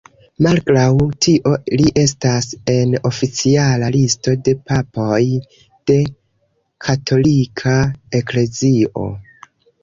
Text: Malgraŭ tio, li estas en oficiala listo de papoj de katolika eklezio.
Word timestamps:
Malgraŭ 0.45 0.85
tio, 1.25 1.49
li 1.81 1.91
estas 2.03 2.47
en 2.75 2.95
oficiala 3.09 3.89
listo 3.97 4.33
de 4.47 4.55
papoj 4.71 5.19
de 5.93 5.99
katolika 6.89 7.77
eklezio. 8.23 9.07